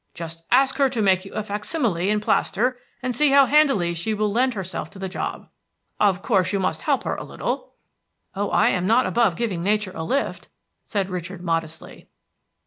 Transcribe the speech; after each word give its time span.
Just 0.15 0.43
ask 0.49 0.77
her 0.77 0.89
to 0.89 0.99
make 0.99 1.25
you 1.25 1.33
a 1.35 1.43
fac 1.43 1.63
simile 1.63 1.95
in 2.09 2.19
plaster, 2.21 2.79
and 3.03 3.15
see 3.15 3.29
how 3.29 3.45
handily 3.45 3.93
she 3.93 4.15
will 4.15 4.31
lend 4.31 4.55
herself 4.55 4.89
to 4.89 4.97
the 4.97 5.07
job. 5.07 5.47
Of 5.99 6.23
course 6.23 6.51
you 6.51 6.59
must 6.59 6.81
help 6.81 7.03
her 7.03 7.13
a 7.13 7.23
little." 7.23 7.73
"Oh, 8.35 8.49
I 8.49 8.69
am 8.69 8.87
not 8.87 9.05
above 9.05 9.35
giving 9.35 9.61
nature 9.61 9.91
a 9.93 10.03
lift," 10.03 10.47
said 10.85 11.11
Richard 11.11 11.43
modestly. 11.43 12.07